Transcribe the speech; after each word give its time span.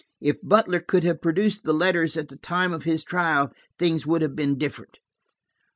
If 0.19 0.37
Butler 0.41 0.79
could 0.79 1.03
have 1.03 1.21
produced 1.21 1.63
the 1.63 1.75
letters 1.75 2.17
at 2.17 2.29
the 2.29 2.35
time 2.35 2.73
of 2.73 2.85
his 2.85 3.03
trial, 3.03 3.53
things 3.77 4.03
would 4.03 4.23
have 4.23 4.35
been 4.35 4.57
different." 4.57 4.97